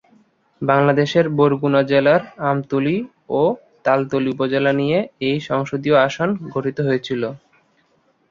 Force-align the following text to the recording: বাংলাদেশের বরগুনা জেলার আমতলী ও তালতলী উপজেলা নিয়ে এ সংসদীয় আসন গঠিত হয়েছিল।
বাংলাদেশের 0.61 1.25
বরগুনা 1.37 1.81
জেলার 1.83 2.21
আমতলী 2.45 2.97
ও 3.31 3.41
তালতলী 3.85 4.29
উপজেলা 4.31 4.71
নিয়ে 4.73 4.97
এ 5.21 5.41
সংসদীয় 5.49 5.97
আসন 6.07 6.29
গঠিত 6.53 6.77
হয়েছিল। 6.87 7.23